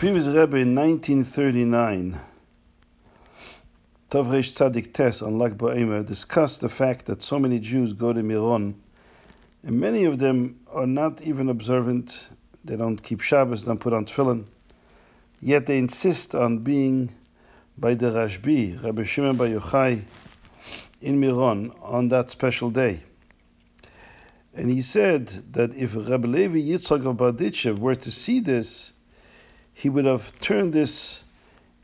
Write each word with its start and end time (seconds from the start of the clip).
previous 0.00 0.28
Rebbe 0.28 0.56
in 0.56 0.74
1939, 0.74 2.18
Tovresh 4.10 4.54
Tzadik 4.54 4.94
Tes 4.94 5.20
on 5.20 5.38
Lag 5.38 5.58
BaOmer 5.58 6.06
discussed 6.06 6.62
the 6.62 6.70
fact 6.70 7.04
that 7.04 7.20
so 7.20 7.38
many 7.38 7.58
Jews 7.58 7.92
go 7.92 8.10
to 8.10 8.22
Miron, 8.22 8.76
and 9.62 9.78
many 9.78 10.04
of 10.04 10.18
them 10.18 10.58
are 10.72 10.86
not 10.86 11.20
even 11.20 11.50
observant. 11.50 12.18
They 12.64 12.76
don't 12.76 12.96
keep 12.96 13.20
Shabbos, 13.20 13.64
don't 13.64 13.78
put 13.78 13.92
on 13.92 14.06
tefillin, 14.06 14.46
yet 15.42 15.66
they 15.66 15.76
insist 15.76 16.34
on 16.34 16.60
being 16.60 17.12
by 17.76 17.92
the 17.92 18.06
Rashbi, 18.06 18.82
Rabbi 18.82 19.04
Shimon 19.04 19.36
Bar 19.36 19.48
Yochai, 19.48 20.00
in 21.02 21.20
Miron 21.20 21.74
on 21.82 22.08
that 22.08 22.30
special 22.30 22.70
day. 22.70 23.02
And 24.54 24.70
he 24.70 24.80
said 24.80 25.26
that 25.52 25.74
if 25.74 25.94
Rabbi 25.94 26.26
Levi 26.26 26.60
Yitzchak 26.60 27.04
of 27.04 27.18
Berditchev 27.18 27.78
were 27.78 27.96
to 27.96 28.10
see 28.10 28.40
this, 28.40 28.94
he 29.80 29.88
would 29.88 30.04
have 30.04 30.38
turned 30.40 30.74
this 30.74 31.22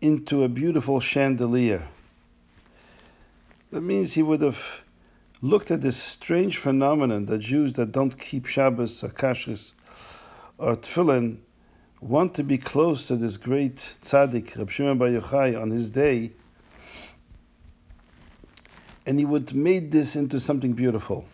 into 0.00 0.44
a 0.44 0.48
beautiful 0.48 0.98
chandelier. 0.98 1.86
That 3.70 3.82
means 3.82 4.14
he 4.14 4.22
would 4.22 4.40
have 4.40 4.58
looked 5.42 5.70
at 5.70 5.82
this 5.82 5.98
strange 5.98 6.56
phenomenon 6.56 7.26
that 7.26 7.40
Jews 7.40 7.74
that 7.74 7.92
don't 7.92 8.18
keep 8.18 8.46
Shabbos 8.46 9.04
or 9.04 9.10
Kashrus 9.10 9.74
or 10.56 10.74
Tefillin 10.74 11.36
want 12.00 12.32
to 12.36 12.42
be 12.42 12.56
close 12.56 13.08
to 13.08 13.16
this 13.16 13.36
great 13.36 13.76
tzaddik, 14.00 14.56
Rab 14.56 14.70
Shimon 14.70 14.96
Bar 14.96 15.08
Yochai, 15.08 15.60
on 15.60 15.70
his 15.70 15.90
day, 15.90 16.32
and 19.04 19.18
he 19.18 19.26
would 19.26 19.54
made 19.54 19.92
this 19.92 20.16
into 20.16 20.40
something 20.40 20.72
beautiful. 20.72 21.26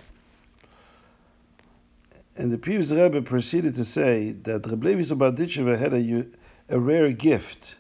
And 2.39 2.53
the 2.53 2.59
previous 2.59 2.93
Rebbe 2.93 3.21
proceeded 3.23 3.75
to 3.75 3.85
say 3.85 4.31
that 4.45 4.65
Reb 4.65 4.85
Levi 4.85 5.03
Zabaditcheva 5.03 5.77
had 5.77 5.93
a, 5.93 6.25
a 6.69 6.79
rare 6.79 7.11
gift. 7.11 7.75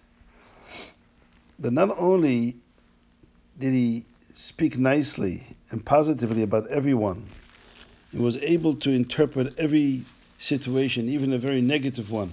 That 1.60 1.70
not 1.70 1.96
only 1.96 2.56
did 3.56 3.72
he 3.72 4.04
speak 4.32 4.76
nicely 4.76 5.44
and 5.70 5.84
positively 5.84 6.42
about 6.42 6.66
everyone, 6.66 7.28
he 8.10 8.18
was 8.18 8.36
able 8.38 8.74
to 8.74 8.90
interpret 8.90 9.56
every 9.58 10.04
situation, 10.40 11.08
even 11.08 11.32
a 11.32 11.38
very 11.38 11.60
negative 11.60 12.10
one, 12.10 12.32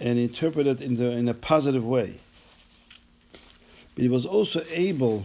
and 0.00 0.18
interpret 0.18 0.66
it 0.66 0.80
in, 0.80 0.94
the, 0.96 1.10
in 1.10 1.28
a 1.28 1.34
positive 1.34 1.84
way. 1.84 2.18
But 3.94 4.02
he 4.02 4.08
was 4.08 4.24
also 4.24 4.64
able 4.70 5.24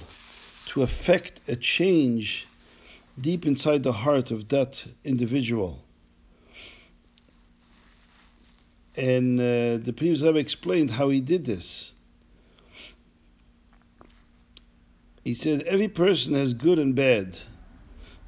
to 0.67 0.83
affect 0.83 1.47
a 1.47 1.55
change 1.55 2.45
deep 3.19 3.45
inside 3.45 3.83
the 3.83 3.91
heart 3.91 4.31
of 4.31 4.49
that 4.49 4.83
individual. 5.03 5.83
And 8.97 9.39
uh, 9.39 9.77
the 9.77 9.93
previous 9.95 10.21
Rebbe 10.21 10.39
explained 10.39 10.91
how 10.91 11.09
he 11.09 11.21
did 11.21 11.45
this. 11.45 11.93
He 15.23 15.35
said 15.35 15.61
every 15.63 15.87
person 15.87 16.33
has 16.33 16.53
good 16.53 16.79
and 16.79 16.95
bad 16.95 17.37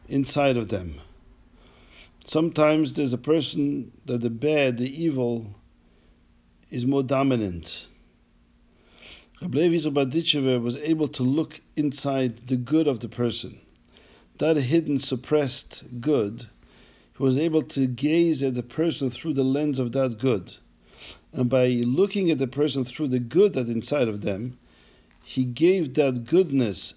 inside 0.07 0.57
of 0.57 0.69
them. 0.69 0.95
Sometimes 2.25 2.93
there's 2.93 3.13
a 3.13 3.17
person 3.17 3.91
that 4.05 4.21
the 4.21 4.29
bad, 4.29 4.77
the 4.77 5.03
evil, 5.03 5.55
is 6.69 6.85
more 6.85 7.01
dominant. 7.01 7.87
Rabbi 9.41 9.57
Levi 9.57 9.77
Zobadichever 9.77 10.61
was 10.61 10.75
able 10.75 11.07
to 11.07 11.23
look 11.23 11.59
inside 11.75 12.47
the 12.47 12.57
good 12.57 12.87
of 12.87 12.99
the 12.99 13.09
person 13.09 13.59
that 14.39 14.57
hidden, 14.57 14.99
suppressed 14.99 15.83
good, 15.99 16.47
he 17.19 17.23
was 17.23 17.37
able 17.37 17.61
to 17.61 17.85
gaze 17.85 18.41
at 18.43 18.55
the 18.55 18.63
person 18.63 19.09
through 19.09 19.33
the 19.33 19.43
lens 19.43 19.77
of 19.77 19.91
that 19.91 20.17
good. 20.19 20.53
And 21.33 21.49
by 21.49 21.67
looking 21.67 22.31
at 22.31 22.39
the 22.39 22.47
person 22.47 22.85
through 22.85 23.09
the 23.09 23.19
good 23.19 23.53
that's 23.53 23.69
inside 23.69 24.07
of 24.07 24.21
them, 24.21 24.57
he 25.25 25.43
gave 25.43 25.95
that 25.95 26.25
goodness 26.25 26.93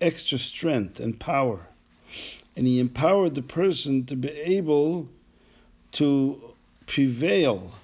extra 0.00 0.38
strength 0.38 1.00
and 1.00 1.18
power. 1.18 1.66
And 2.54 2.68
he 2.68 2.78
empowered 2.78 3.34
the 3.34 3.42
person 3.42 4.06
to 4.06 4.14
be 4.14 4.30
able 4.30 5.08
to 5.92 6.40
prevail 6.86 7.74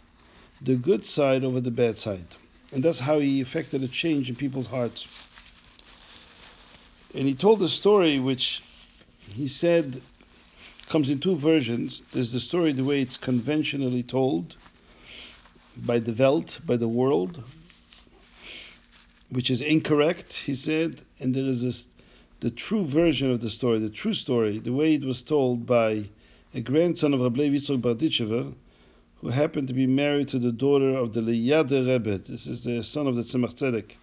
the 0.63 0.77
good 0.77 1.05
side 1.05 1.43
over 1.43 1.61
the 1.61 1.73
bad 1.73 1.99
side. 1.99 2.27
And 2.73 2.85
that's 2.85 3.01
how 3.01 3.19
he 3.19 3.41
effected 3.41 3.83
a 3.83 3.89
change 3.89 4.31
in 4.31 4.37
people's 4.37 4.69
hearts. 4.69 5.27
And 7.15 7.27
he 7.27 7.35
told 7.35 7.61
a 7.63 7.69
story 7.69 8.21
which 8.21 8.63
he 9.35 9.49
said 9.49 10.01
comes 10.89 11.11
in 11.11 11.19
two 11.19 11.37
versions. 11.37 12.03
There's 12.13 12.33
the 12.33 12.41
story 12.41 12.73
the 12.73 12.85
way 12.85 13.01
it's 13.01 13.17
conventionally 13.17 14.03
told 14.03 14.57
by 15.77 15.99
the 15.99 16.13
Welt, 16.13 16.61
by 16.65 16.77
the 16.77 16.89
world, 16.89 17.43
which 19.31 19.51
is 19.51 19.61
incorrect, 19.61 20.33
he 20.33 20.55
said, 20.55 21.01
and 21.19 21.35
there 21.35 21.45
is 21.45 21.63
this, 21.63 21.89
the 22.41 22.51
true 22.51 22.85
version 22.85 23.31
of 23.31 23.41
the 23.41 23.51
story, 23.51 23.79
the 23.79 23.91
true 23.91 24.15
story, 24.15 24.59
the 24.59 24.73
way 24.73 24.95
it 24.95 25.05
was 25.05 25.23
told 25.23 25.67
by 25.67 26.09
a 26.55 26.61
grandson 26.61 27.15
of 27.15 27.21
Rabbi 27.21 27.49
Yitzchak 27.49 27.81
Berditchever, 27.81 28.55
who 29.21 29.29
happened 29.29 29.69
to 29.69 29.75
be 29.75 29.87
married 29.87 30.29
to 30.29 30.39
the 30.39 30.53
daughter 30.53 30.91
of 30.91 31.15
the 31.15 31.21
Liadi 31.21 31.89
Rebbe. 31.89 32.19
This 32.19 32.47
is 32.47 32.63
the 32.63 32.85
son 32.85 33.07
of 33.07 33.17
the 33.17 33.23
Tzemach 33.23 33.55
Tzedek. 33.55 33.97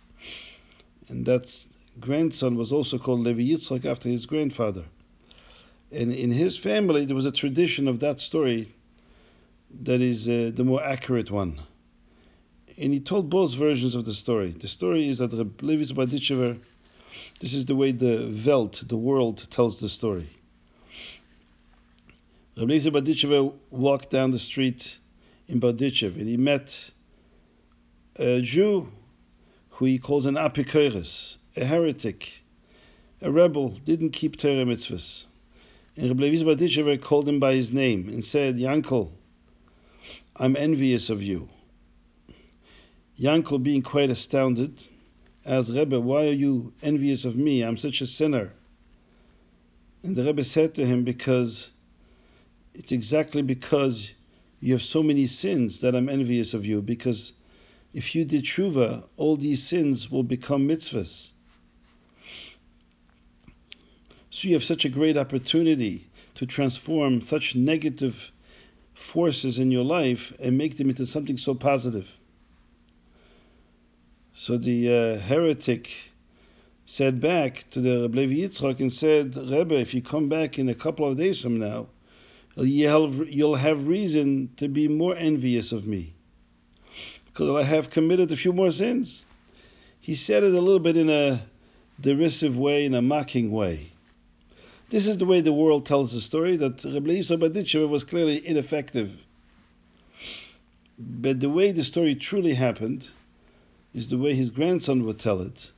And 1.07 1.25
that 1.25 1.65
grandson 1.99 2.55
was 2.55 2.71
also 2.71 2.97
called 2.97 3.21
Levi 3.21 3.43
Yitzchak 3.43 3.85
after 3.85 4.09
his 4.09 4.25
grandfather. 4.25 4.83
And 5.91 6.13
in 6.13 6.31
his 6.31 6.57
family, 6.57 7.05
there 7.05 7.15
was 7.15 7.25
a 7.25 7.31
tradition 7.31 7.87
of 7.87 7.99
that 7.99 8.19
story 8.19 8.73
that 9.81 10.01
is 10.01 10.27
uh, 10.27 10.51
the 10.53 10.63
more 10.63 10.81
accurate 10.83 11.29
one. 11.29 11.59
And 12.77 12.93
he 12.93 13.01
told 13.01 13.29
both 13.29 13.53
versions 13.53 13.95
of 13.95 14.05
the 14.05 14.13
story. 14.13 14.51
The 14.51 14.69
story 14.69 15.09
is 15.09 15.17
that 15.17 15.33
Reb 15.33 15.61
Levi 15.61 15.93
Berditchever, 15.93 16.57
this 17.41 17.53
is 17.53 17.65
the 17.65 17.75
way 17.75 17.91
the 17.91 18.41
Welt, 18.45 18.83
the 18.87 18.97
world, 18.97 19.45
tells 19.51 19.79
the 19.79 19.89
story. 19.89 20.29
Reb 22.57 22.69
Levi 22.69 22.89
Berditchever 22.89 23.53
walked 23.69 24.09
down 24.09 24.31
the 24.31 24.39
street 24.39 24.97
in 25.49 25.59
Berditchev 25.59 26.15
and 26.15 26.29
he 26.29 26.37
met 26.37 26.89
a 28.15 28.41
Jew 28.41 28.89
who 29.71 29.85
he 29.85 29.99
calls 29.99 30.25
an 30.25 30.35
apikoris, 30.35 31.35
a 31.57 31.65
heretic, 31.65 32.31
a 33.21 33.29
rebel, 33.29 33.69
didn't 33.85 34.11
keep 34.11 34.37
Torah 34.37 34.65
mitzvahs. 34.65 35.25
And 35.97 36.07
Rabbi 36.07 36.23
Levi 36.23 36.43
Berditchever 36.43 37.01
called 37.01 37.27
him 37.27 37.39
by 37.39 37.53
his 37.53 37.73
name 37.73 38.07
and 38.07 38.23
said, 38.23 38.57
Yankel, 38.57 39.11
I'm 40.37 40.55
envious 40.55 41.09
of 41.09 41.21
you. 41.21 41.49
Yankel, 43.19 43.61
being 43.61 43.81
quite 43.81 44.09
astounded, 44.09 44.81
asked 45.45 45.69
Rebbe, 45.69 45.99
Why 45.99 46.27
are 46.27 46.33
you 46.33 46.73
envious 46.81 47.25
of 47.25 47.35
me? 47.35 47.61
I'm 47.61 47.75
such 47.75 47.99
a 47.99 48.07
sinner. 48.07 48.53
And 50.01 50.15
the 50.15 50.23
Rebbe 50.23 50.45
said 50.45 50.75
to 50.75 50.85
him, 50.85 51.03
Because 51.03 51.69
it's 52.73 52.93
exactly 52.93 53.41
because 53.41 54.11
you 54.61 54.73
have 54.73 54.83
so 54.83 55.03
many 55.03 55.27
sins 55.27 55.81
that 55.81 55.95
I'm 55.95 56.07
envious 56.07 56.53
of 56.53 56.65
you. 56.65 56.81
Because 56.81 57.33
if 57.93 58.15
you 58.15 58.23
did 58.23 58.43
tshuva, 58.43 59.07
all 59.17 59.35
these 59.35 59.61
sins 59.61 60.09
will 60.09 60.23
become 60.23 60.69
mitzvahs. 60.69 61.31
So 64.31 64.47
you 64.47 64.53
have 64.53 64.63
such 64.63 64.85
a 64.85 64.89
great 64.89 65.17
opportunity 65.17 66.07
to 66.35 66.45
transform 66.45 67.19
such 67.19 67.53
negative 67.53 68.31
forces 68.93 69.59
in 69.59 69.71
your 69.71 69.83
life 69.83 70.31
and 70.39 70.57
make 70.57 70.77
them 70.77 70.89
into 70.89 71.05
something 71.05 71.37
so 71.37 71.53
positive. 71.53 72.17
So 74.33 74.57
the 74.57 74.87
uh, 74.87 75.19
heretic 75.19 75.91
said 76.85 77.19
back 77.19 77.69
to 77.71 77.81
the 77.81 78.03
Rebbe 78.03 78.19
Levi 78.19 78.47
Yitzchak 78.47 78.79
and 78.79 78.91
said, 78.91 79.35
Rebbe, 79.35 79.75
if 79.75 79.93
you 79.93 80.01
come 80.01 80.29
back 80.29 80.57
in 80.57 80.69
a 80.69 80.75
couple 80.75 81.05
of 81.09 81.17
days 81.17 81.41
from 81.41 81.59
now, 81.59 81.87
you'll 82.55 83.55
have 83.55 83.85
reason 83.85 84.49
to 84.57 84.69
be 84.69 84.87
more 84.87 85.15
envious 85.15 85.73
of 85.73 85.85
me 85.85 86.13
because 87.25 87.49
I 87.49 87.63
have 87.63 87.89
committed 87.89 88.31
a 88.31 88.37
few 88.37 88.53
more 88.53 88.71
sins. 88.71 89.25
He 89.99 90.15
said 90.15 90.43
it 90.43 90.53
a 90.53 90.61
little 90.61 90.79
bit 90.79 90.95
in 90.95 91.09
a 91.09 91.45
derisive 91.99 92.57
way, 92.57 92.85
in 92.85 92.93
a 92.93 93.01
mocking 93.01 93.51
way. 93.51 93.91
This 94.91 95.07
is 95.07 95.15
the 95.15 95.25
way 95.25 95.39
the 95.39 95.53
world 95.53 95.85
tells 95.85 96.11
the 96.11 96.19
story 96.19 96.57
that 96.57 96.83
Rabbi 96.83 97.11
Yisrael 97.11 97.39
Berditchever 97.39 97.87
was 97.87 98.03
clearly 98.03 98.45
ineffective. 98.45 99.25
But 100.99 101.39
the 101.39 101.49
way 101.49 101.71
the 101.71 101.85
story 101.85 102.13
truly 102.13 102.53
happened 102.53 103.07
is 103.93 104.09
the 104.09 104.17
way 104.17 104.35
his 104.35 104.49
grandson 104.49 105.05
would 105.05 105.17
tell 105.17 105.39
it. 105.39 105.71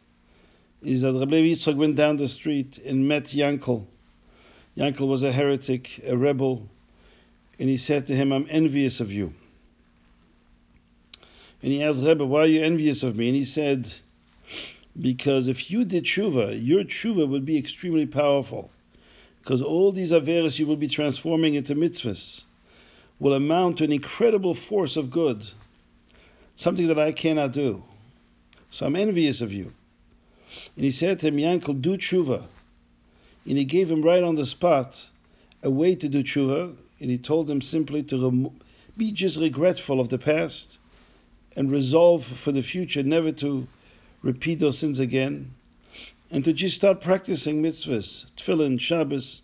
Is 0.81 1.01
that 1.01 1.13
Rabbi 1.13 1.35
Yitzchak 1.35 1.75
went 1.75 1.95
down 1.95 2.17
the 2.17 2.27
street 2.27 2.79
and 2.79 3.07
met 3.07 3.25
Yankel. 3.25 3.85
Yankel 4.75 5.07
was 5.07 5.21
a 5.21 5.31
heretic, 5.31 6.01
a 6.07 6.17
rebel, 6.17 6.67
and 7.59 7.69
he 7.69 7.77
said 7.77 8.07
to 8.07 8.15
him, 8.15 8.31
I'm 8.31 8.47
envious 8.49 8.99
of 8.99 9.11
you. 9.11 9.31
And 11.61 11.71
he 11.71 11.83
asked 11.83 12.01
Rebbe, 12.01 12.25
why 12.25 12.39
are 12.39 12.47
you 12.47 12.63
envious 12.63 13.03
of 13.03 13.15
me? 13.15 13.27
And 13.27 13.35
he 13.35 13.45
said, 13.45 13.93
because 14.99 15.49
if 15.49 15.69
you 15.69 15.85
did 15.85 16.05
tshuva, 16.05 16.59
your 16.59 16.83
tshuva 16.83 17.29
would 17.29 17.45
be 17.45 17.59
extremely 17.59 18.07
powerful 18.07 18.71
because 19.43 19.61
all 19.61 19.91
these 19.91 20.13
averis 20.13 20.57
you 20.57 20.65
will 20.65 20.77
be 20.77 20.87
transforming 20.87 21.55
into 21.55 21.75
mitzvahs 21.75 22.43
will 23.19 23.33
amount 23.33 23.77
to 23.77 23.83
an 23.83 23.91
incredible 23.91 24.55
force 24.55 24.95
of 24.95 25.11
good 25.11 25.45
something 26.55 26.87
that 26.87 26.99
I 26.99 27.11
cannot 27.11 27.51
do. 27.51 27.83
So 28.69 28.85
I'm 28.85 28.95
envious 28.95 29.41
of 29.41 29.51
you. 29.51 29.73
And 30.75 30.85
he 30.85 30.91
said 30.91 31.19
to 31.19 31.27
him, 31.27 31.37
Yankel, 31.37 31.81
do 31.81 31.97
tshuva. 31.97 32.43
And 33.45 33.57
he 33.57 33.65
gave 33.65 33.89
him 33.89 34.01
right 34.01 34.23
on 34.23 34.35
the 34.35 34.45
spot 34.45 34.99
a 35.61 35.69
way 35.69 35.95
to 35.95 36.07
do 36.07 36.23
tshuva. 36.23 36.75
And 36.99 37.11
he 37.11 37.17
told 37.17 37.49
him 37.49 37.61
simply 37.61 38.03
to 38.03 38.17
remo- 38.17 38.53
be 38.97 39.11
just 39.11 39.37
regretful 39.37 39.99
of 39.99 40.09
the 40.09 40.17
past 40.17 40.77
and 41.55 41.71
resolve 41.71 42.23
for 42.23 42.51
the 42.51 42.63
future 42.63 43.03
never 43.03 43.31
to 43.31 43.67
repeat 44.21 44.59
those 44.59 44.77
sins 44.77 44.99
again. 44.99 45.53
And 46.33 46.43
to 46.45 46.51
just 46.51 46.75
start 46.75 46.99
practicing 46.99 47.61
mitzvahs, 47.61 48.25
tefillin, 48.35 48.79
Shabbos, 48.79 49.43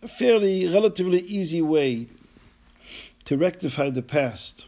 a 0.00 0.08
fairly, 0.08 0.66
relatively 0.66 1.20
easy 1.20 1.60
way 1.60 2.08
to 3.26 3.36
rectify 3.36 3.90
the 3.90 4.00
past. 4.00 4.64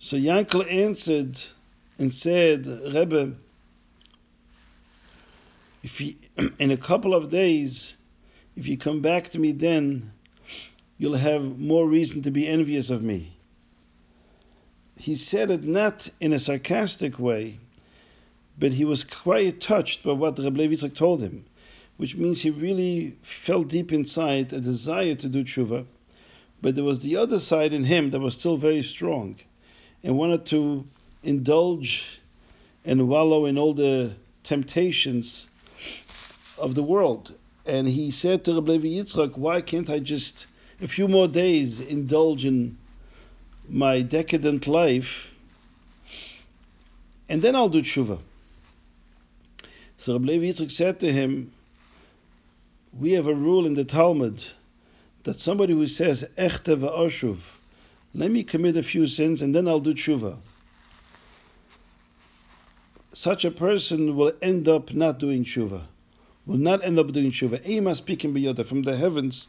So 0.00 0.16
Yankel 0.16 0.68
answered 0.68 1.40
and 2.00 2.12
said, 2.12 2.66
Rebbe, 2.66 3.34
if 5.84 6.00
in 6.58 6.72
a 6.72 6.76
couple 6.76 7.14
of 7.14 7.30
days, 7.30 7.94
if 8.56 8.66
you 8.66 8.76
come 8.76 9.00
back 9.02 9.28
to 9.28 9.38
me 9.38 9.52
then, 9.52 10.10
you'll 10.98 11.14
have 11.14 11.60
more 11.60 11.86
reason 11.86 12.22
to 12.22 12.32
be 12.32 12.48
envious 12.48 12.90
of 12.90 13.04
me. 13.04 13.36
He 14.98 15.14
said 15.14 15.52
it 15.52 15.62
not 15.62 16.08
in 16.18 16.32
a 16.32 16.40
sarcastic 16.40 17.20
way, 17.20 17.60
but 18.58 18.72
he 18.72 18.84
was 18.84 19.04
quite 19.04 19.60
touched 19.60 20.02
by 20.02 20.12
what 20.12 20.38
Rebbe 20.38 20.58
Levi 20.58 20.88
told 20.88 21.20
him, 21.20 21.44
which 21.96 22.16
means 22.16 22.40
he 22.40 22.50
really 22.50 23.16
felt 23.22 23.68
deep 23.68 23.92
inside 23.92 24.52
a 24.52 24.60
desire 24.60 25.14
to 25.14 25.28
do 25.28 25.44
tshuva, 25.44 25.84
but 26.60 26.74
there 26.74 26.84
was 26.84 27.00
the 27.00 27.16
other 27.16 27.38
side 27.38 27.72
in 27.72 27.84
him 27.84 28.10
that 28.10 28.20
was 28.20 28.36
still 28.36 28.56
very 28.56 28.82
strong 28.82 29.36
and 30.02 30.18
wanted 30.18 30.44
to 30.46 30.84
indulge 31.22 32.20
and 32.84 33.08
wallow 33.08 33.46
in 33.46 33.58
all 33.58 33.74
the 33.74 34.12
temptations 34.42 35.46
of 36.58 36.74
the 36.74 36.82
world. 36.82 37.36
And 37.66 37.88
he 37.88 38.10
said 38.10 38.44
to 38.44 38.54
Rabbi 38.54 38.72
Levi 38.72 38.88
Yitzchak, 38.88 39.36
why 39.36 39.60
can't 39.60 39.90
I 39.90 39.98
just 39.98 40.46
a 40.80 40.88
few 40.88 41.06
more 41.06 41.28
days 41.28 41.80
indulge 41.80 42.44
in 42.44 42.78
my 43.68 44.00
decadent 44.00 44.66
life 44.66 45.34
and 47.28 47.42
then 47.42 47.54
I'll 47.54 47.68
do 47.68 47.82
tshuva. 47.82 48.18
So 50.08 50.14
Rabbi 50.14 50.26
Levi 50.26 50.46
Yitzchak 50.46 50.70
said 50.70 51.00
to 51.00 51.12
him, 51.12 51.52
we 52.98 53.12
have 53.12 53.26
a 53.26 53.34
rule 53.34 53.66
in 53.66 53.74
the 53.74 53.84
Talmud 53.84 54.42
that 55.24 55.38
somebody 55.38 55.74
who 55.74 55.86
says 55.86 56.26
echte 56.38 57.38
let 58.14 58.30
me 58.30 58.42
commit 58.42 58.78
a 58.78 58.82
few 58.82 59.06
sins 59.06 59.42
and 59.42 59.54
then 59.54 59.68
I'll 59.68 59.80
do 59.80 59.92
tshuva. 59.92 60.38
Such 63.12 63.44
a 63.44 63.50
person 63.50 64.16
will 64.16 64.32
end 64.40 64.66
up 64.66 64.94
not 64.94 65.18
doing 65.18 65.44
tshuva, 65.44 65.82
will 66.46 66.56
not 66.56 66.82
end 66.82 66.98
up 66.98 67.12
doing 67.12 67.30
tshuva. 67.30 67.60
ein 67.66 67.84
maspikin 67.84 68.32
b'yado 68.32 68.64
from 68.64 68.84
the 68.84 68.96
heavens, 68.96 69.46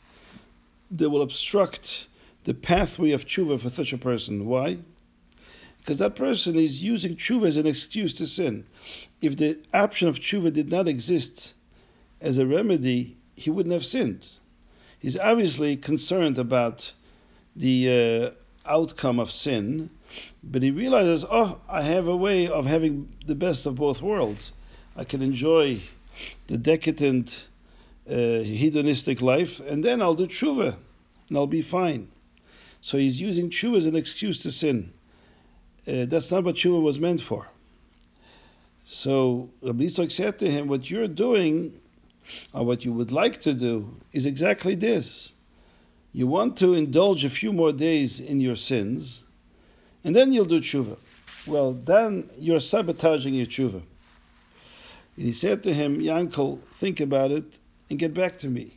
they 0.92 1.08
will 1.08 1.22
obstruct 1.22 2.08
the 2.44 2.54
pathway 2.54 3.12
of 3.12 3.26
tshuva 3.26 3.62
for 3.62 3.70
such 3.70 3.94
a 3.94 3.98
person. 3.98 4.46
Why? 4.46 4.80
Because 5.80 5.98
that 6.00 6.16
person 6.16 6.56
is 6.56 6.84
using 6.84 7.16
tshuva 7.16 7.48
as 7.48 7.58
an 7.58 7.68
excuse 7.68 8.14
to 8.16 8.28
sin. 8.28 8.66
If 9.22 9.38
the 9.38 9.60
option 9.74 10.08
of 10.08 10.20
tshuva 10.20 10.54
did 10.54 10.70
not 10.70 10.88
exist 10.88 11.54
as 12.22 12.38
a 12.38 12.46
remedy, 12.46 13.18
he 13.36 13.50
wouldn't 13.50 13.74
have 13.74 13.86
sinned. 13.86 14.28
He's 15.00 15.18
obviously 15.18 15.78
concerned 15.78 16.38
about 16.38 16.92
the 17.56 18.34
uh, 18.68 18.70
outcome 18.70 19.20
of 19.20 19.32
sin, 19.32 19.90
but 20.44 20.62
he 20.62 20.72
realizes, 20.72 21.26
oh, 21.30 21.60
I 21.70 21.82
have 21.82 22.08
a 22.08 22.16
way 22.16 22.48
of 22.48 22.66
having 22.66 23.10
the 23.26 23.36
best 23.36 23.66
of 23.66 23.76
both 23.76 24.02
worlds. 24.02 24.52
I 24.96 25.06
can 25.06 25.22
enjoy 25.22 25.82
the 26.48 26.58
decadent, 26.58 27.38
uh, 28.10 28.40
hedonistic 28.40 29.22
life, 29.22 29.60
and 29.62 29.84
then 29.84 30.02
I'll 30.02 30.16
do 30.16 30.28
tshuva, 30.28 30.76
and 31.30 31.38
I'll 31.38 31.48
be 31.48 31.62
fine. 31.62 32.10
So 32.82 32.98
he's 32.98 33.20
using 33.20 33.50
tshuva 33.50 33.78
as 33.78 33.86
an 33.86 33.96
excuse 33.96 34.44
to 34.44 34.52
sin. 34.52 34.92
Uh, 35.88 36.06
that's 36.06 36.32
not 36.32 36.44
what 36.44 36.56
tshuva 36.56 36.82
was 36.82 37.00
meant 37.00 37.22
for. 37.22 37.48
So 38.86 39.50
Rabbi 39.62 39.86
Yitzchak 39.86 40.12
said 40.12 40.40
to 40.40 40.50
him, 40.50 40.68
what 40.68 40.90
you're 40.90 41.08
doing, 41.08 41.80
or 42.54 42.66
what 42.66 42.86
you 42.86 42.92
would 42.94 43.12
like 43.12 43.42
to 43.42 43.54
do, 43.54 43.96
is 44.14 44.26
exactly 44.26 44.76
this. 44.76 45.32
You 46.12 46.26
want 46.26 46.58
to 46.58 46.74
indulge 46.74 47.24
a 47.24 47.30
few 47.30 47.54
more 47.54 47.72
days 47.72 48.20
in 48.20 48.42
your 48.42 48.56
sins, 48.56 49.24
and 50.04 50.16
then 50.16 50.34
you'll 50.34 50.46
do 50.46 50.60
tshuva. 50.60 50.98
Well, 51.46 51.74
then 51.74 52.30
you're 52.38 52.60
sabotaging 52.60 53.34
your 53.34 53.46
tshuva. 53.46 53.82
And 55.16 55.26
he 55.26 55.34
said 55.34 55.64
to 55.64 55.74
him, 55.74 56.00
Yankel, 56.00 56.60
think 56.74 57.00
about 57.00 57.32
it 57.32 57.46
and 57.90 58.00
get 58.00 58.14
back 58.14 58.40
to 58.40 58.48
me. 58.48 58.74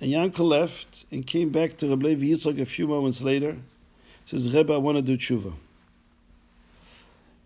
And 0.00 0.10
Yankel 0.10 0.48
left 0.48 1.04
and 1.10 1.26
came 1.26 1.50
back 1.50 1.76
to 1.78 1.88
Rabbi 1.88 2.14
Yitzchak 2.14 2.60
a 2.60 2.66
few 2.66 2.86
moments 2.86 3.20
later. 3.20 3.56
Says, 4.30 4.54
Rebbe, 4.54 4.72
I 4.72 4.76
want 4.76 4.96
to 4.96 5.02
do 5.02 5.16
tshuva. 5.16 5.52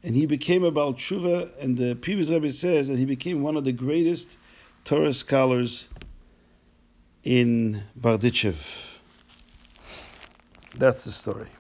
And 0.02 0.14
he 0.14 0.26
became 0.26 0.64
a 0.64 0.70
baal 0.70 0.92
tshuva, 0.92 1.50
and 1.58 1.78
the 1.78 1.94
previous 1.94 2.28
Rebbe 2.28 2.52
says 2.52 2.88
that 2.88 2.98
he 2.98 3.06
became 3.06 3.42
one 3.42 3.56
of 3.56 3.64
the 3.64 3.72
greatest 3.72 4.28
Torah 4.84 5.14
scholars 5.14 5.88
in 7.22 7.82
Berditchev. 7.98 8.56
That's 10.76 11.04
the 11.04 11.10
story. 11.10 11.48